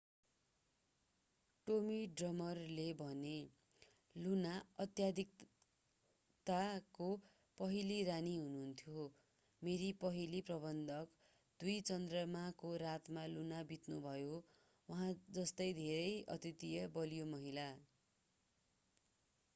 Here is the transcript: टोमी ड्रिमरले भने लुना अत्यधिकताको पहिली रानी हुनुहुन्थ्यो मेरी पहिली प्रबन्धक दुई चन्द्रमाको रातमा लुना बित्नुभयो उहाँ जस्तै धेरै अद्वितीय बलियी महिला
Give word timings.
टोमी 1.67 1.97
ड्रिमरले 2.19 2.85
भने 3.01 3.33
लुना 4.15 4.53
अत्यधिकताको 4.85 5.49
पहिली 7.57 7.97
रानी 8.03 8.31
हुनुहुन्थ्यो 8.37 9.03
मेरी 9.61 9.89
पहिली 9.99 10.39
प्रबन्धक 10.47 11.19
दुई 11.59 11.75
चन्द्रमाको 11.91 12.71
रातमा 12.83 13.25
लुना 13.35 13.59
बित्नुभयो 13.73 14.39
उहाँ 14.89 15.11
जस्तै 15.39 15.67
धेरै 15.81 16.09
अद्वितीय 16.37 16.87
बलियी 16.97 17.27
महिला 17.29 17.67